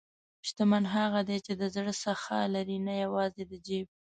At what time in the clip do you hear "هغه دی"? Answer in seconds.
0.95-1.37